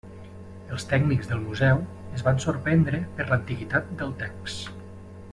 Els 0.75 0.85
tècnics 0.91 1.27
del 1.31 1.41
Museu 1.49 1.83
es 2.19 2.23
van 2.27 2.41
sorprendre 2.45 3.01
per 3.19 3.27
l'antiguitat 3.33 3.93
del 4.01 4.15
text. 4.23 4.73